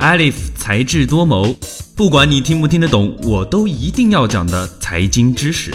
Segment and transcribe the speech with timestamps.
[0.00, 1.54] Alif 才智多谋，
[1.94, 5.70] 不管你听不听得懂，我都一定要讲的财经知识。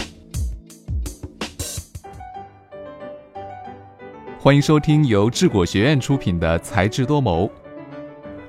[4.40, 7.44] 欢迎收听由智果学院出品的《才智多谋》。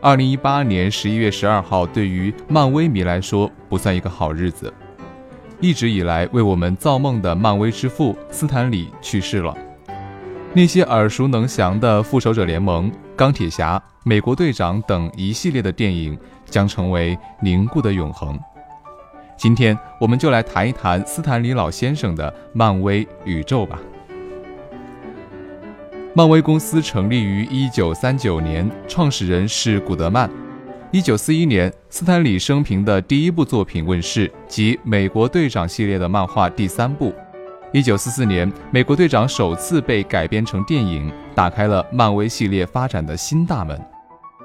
[0.01, 4.73] 二零一八年十一月十二号，对于漫威迷来说不算一个好日子。
[5.61, 9.55] 一直以来为我们造梦的漫威之父斯坦李去世了。
[10.55, 18.39] 那些耳熟能详的《复仇者联盟》《钢铁侠》《美国队长》等一系列的电影将成为凝固的永恒。
[19.35, 23.79] 今天，我们就来谈一谈斯坦李老先生的漫威宇宙吧。
[26.13, 30.29] 漫威公司成立于一九三九年，创始人是古德曼。
[30.91, 37.11] 一九四一年，斯坦李生平的第一部作品问世，即《美国队长》系列的漫画第三部。
[37.73, 43.77] 一九四四年，《美国队长》首次被改编成电影，打开了漫威系列发展的新大门。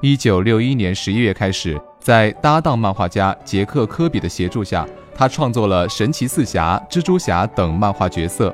[0.01, 4.84] 一九六一年十一月开始，在搭档漫画家杰克·科比的协助下，
[5.15, 8.53] 他创作了神奇四侠、蜘蛛侠等漫画角色。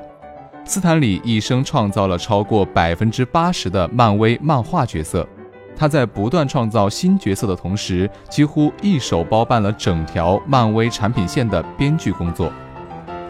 [0.65, 5.27] 斯坦李一生创造了超过百分之八十的漫威漫画角色，
[5.75, 12.53] 他在不断创造新角色的同时，几乎一手包办了整条漫威产品线的编剧工作。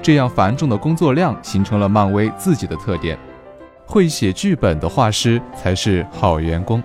[0.02, 3.17] 这样繁重的工作量形成了漫威自己的特点：
[3.86, 6.81] 会写剧本的画师才是好员工。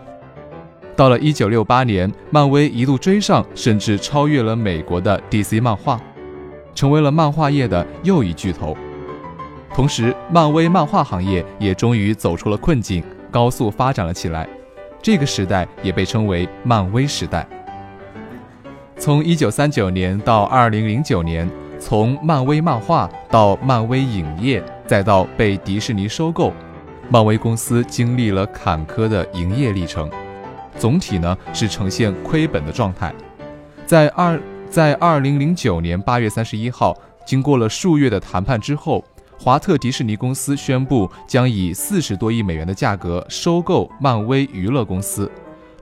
[0.97, 6.01] 到了一九六八年，漫威一度追上甚至超越了美国的 DC 漫画，
[6.75, 8.77] 成为了漫画业的又一巨头。
[9.75, 14.49] 同时，漫威漫画行业也终于走出了困境，高速发展了起来。
[15.03, 17.47] 这个时代也被称为漫威时代。
[18.97, 21.51] 从一九三九年到二零零九年，
[21.87, 26.51] 从漫威漫画到漫威影业，再到被迪士尼收购，
[27.11, 30.11] 漫威公司经历了坎坷的营业历程，
[30.79, 33.15] 总体呢是呈现亏本的状态。
[33.85, 39.05] 在二在二零零九年八月三十一号，经过了数月的谈判之后。
[39.37, 45.31] 华特迪士尼公司宣布将以四十多亿美元的价格收购漫威娱乐公司，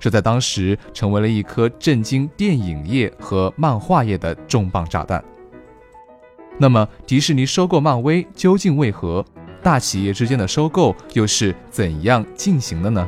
[0.00, 5.22] 这在当时成为了一颗震惊电影业和漫画业的重磅炸弹。
[6.62, 9.24] 那么，迪士尼收购漫威究竟为何？
[9.64, 13.04] 大企业之间的收购又是怎样进行的呢？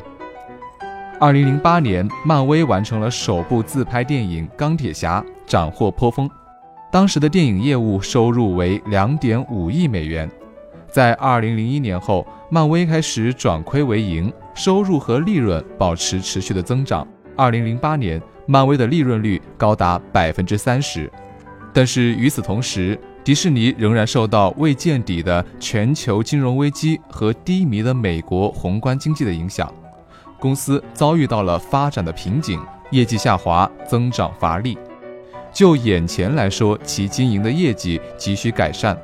[1.20, 6.28] 二零零八年，漫威完成了首部自拍电影《钢铁侠》，斩获颇丰，
[6.90, 10.28] 当时的电影业务收入为两点五亿美元。
[10.90, 17.06] 在二零零一年后，漫威开始转亏为盈，收入和利润保持持续的增长。
[17.36, 21.08] 二零零八年，漫威的利润率高达百分之三十。
[21.72, 29.72] 但是与此同时，迪士尼仍然受到未见底的全球金融危机和低迷的美国宏观经济的影响，
[30.38, 34.76] 公司遭遇到了发展的瓶颈，业绩下滑，增长乏力。
[35.54, 38.94] 就眼前来说，其经营的业绩急需改善。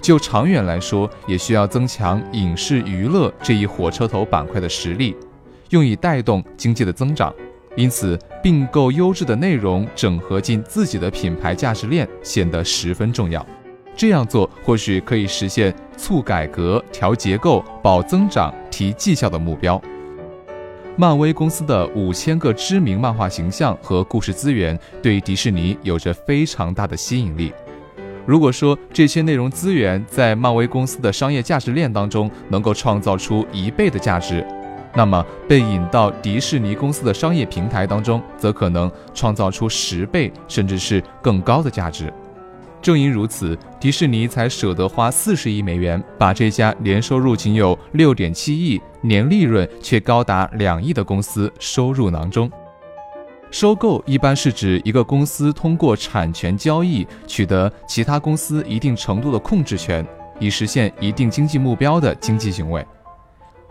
[0.00, 5.16] 就长远来说，也需要增强影视娱乐这一火车头板块的实力，
[5.70, 7.34] 用以带动经济的增长。
[7.74, 13.44] 因此，并购优质的内容，整合进自己的品牌价值链，显得十分重要。
[13.96, 19.80] 这样做或许可以实现促改革、调结构、保增长、提绩效的目标。
[20.96, 27.52] 漫威公司的五千个知名漫画形象和故事资源，对迪士尼有着非常大的吸引力。
[28.26, 34.46] 如果说这些内容资源在漫威公司的商业价值链当中能够创造出一倍的价值，
[34.94, 42.12] 那么被引到迪士尼公司的商业平台当中，则可能创造出十倍甚至是更高的价值。
[42.84, 52.50] 正因如此，迪士尼才舍得花四十亿美元，把这家年收入仅有六点七亿、年利润却高达两亿的公司收入囊中。
[53.50, 60.06] 收购一般是指一个公司通过产权交易取得其他公司一定程度的控制权，
[60.38, 62.86] 以实现一定经济目标的经济行为。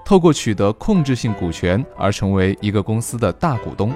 [0.04, 3.94] 透过取得控制性股权而成为一个公司的大股东。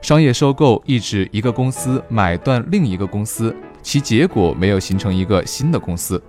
[0.00, 6.22] 商业收购意指一个公司买断另一个公司，其结果没有形成一个新的公司。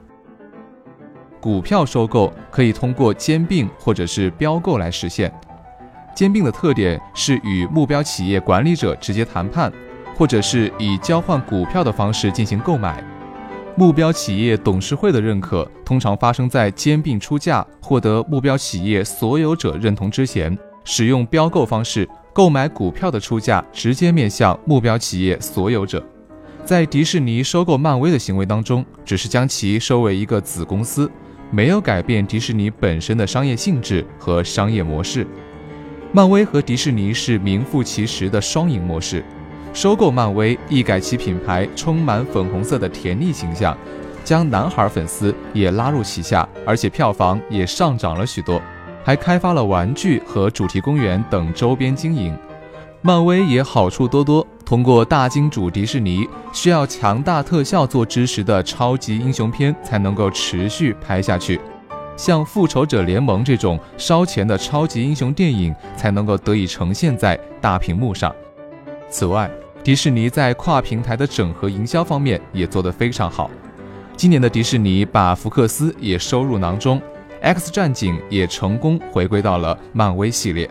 [1.40, 5.32] 股票收购可以通过兼并或者是标购来实现。
[6.16, 9.72] 兼并的特点是与目标企业管理者直接谈判，
[10.16, 13.04] 或者是以交换股票的方式进行购买。
[13.76, 20.58] 目标企业董事会的认可通常发生在兼并出价获得目标企业所有者认同之前。
[20.86, 26.06] 使用标购方式购买股票的出价直接面向目标企业所有者。
[26.66, 31.12] 在迪士尼收购漫威的行为当中，只是将其收为一个子公司，
[31.52, 35.28] 没有改变迪士尼本身的商业性质和商业模式。
[36.14, 39.26] 漫威和迪士尼是名副其实的双赢模式，
[39.74, 43.78] 收购漫威，一改其品牌充满粉红色的甜腻形象，
[44.24, 48.62] 将男孩粉丝也拉入旗下，而且票房也上涨了许多，
[49.04, 52.34] 还开发了玩具和主题公园等周边经营。
[53.02, 61.60] 漫威也好处多多，通过大金主迪士尼，需要强大特效做支持的超级英雄片才能够持续拍下去。
[62.16, 68.34] 像《复仇者联盟》这种烧钱的超级英雄电影才能够得以呈现在大屏幕上。
[69.10, 69.50] 此外，
[69.84, 73.52] 迪士尼在跨平台的整合营销方面也做得非常好。
[74.16, 77.00] 今年的迪士尼把福克斯也收入囊中，
[77.42, 80.70] 《X 战警》也成功回归到了漫威系列。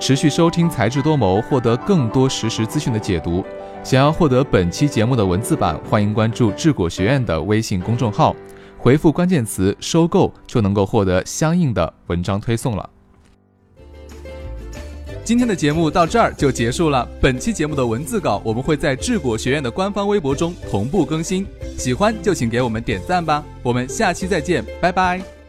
[0.00, 3.44] 持续收听才智多谋，获得更多实时资讯的解读。
[3.84, 8.34] 想要获得本期节目的文字版，欢迎关注智果学院的微信公众号。
[8.78, 12.88] 回复关键词“收购”就能够获得相应的文章推送了。
[15.22, 17.06] 今天的节目到这儿就结束了。
[17.20, 23.44] 本期节目的文字稿我们会在智果学院的官方微博中同步更新，喜欢就请给我们点赞吧。
[23.62, 25.39] 我们下期再见，拜拜。